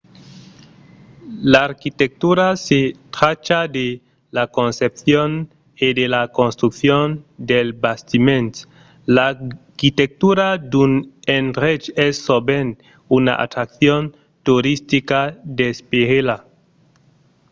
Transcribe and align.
l’arquitectura 1.51 2.47
se 2.67 2.79
tracha 3.15 3.59
de 3.77 3.87
la 4.37 4.45
concepcion 4.57 5.29
e 5.85 5.87
de 5.99 6.05
la 6.15 6.23
construccion 6.39 7.07
dels 7.49 7.73
bastiments. 7.85 8.57
l’arquitectura 9.15 10.47
d’un 10.71 10.93
endrech 11.37 11.83
es 12.05 12.15
sovent 12.27 12.69
una 13.17 13.33
atraccion 13.45 14.01
toristica 14.47 15.21
d'esperela 15.57 16.37